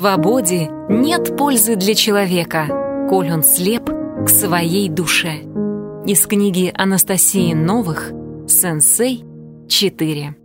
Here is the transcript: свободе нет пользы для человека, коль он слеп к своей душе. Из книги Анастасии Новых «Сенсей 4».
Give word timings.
свободе 0.00 0.70
нет 0.88 1.36
пользы 1.36 1.76
для 1.76 1.94
человека, 1.94 3.06
коль 3.10 3.30
он 3.30 3.42
слеп 3.42 3.84
к 3.84 4.30
своей 4.30 4.88
душе. 4.88 5.42
Из 6.06 6.26
книги 6.26 6.72
Анастасии 6.74 7.52
Новых 7.52 8.10
«Сенсей 8.48 9.22
4». 9.68 10.39